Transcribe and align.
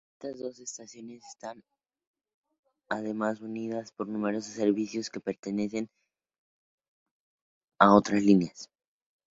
Estas 0.15 0.39
dos 0.39 0.57
estaciones 0.59 1.21
están 1.27 1.63
además 2.89 3.39
unidas 3.39 3.91
por 3.91 4.07
numerosos 4.07 4.51
servicios 4.53 5.11
que 5.11 5.19
pertenecen 5.19 5.91
a 7.77 7.93
otras 7.93 8.23
líneas. 8.23 8.67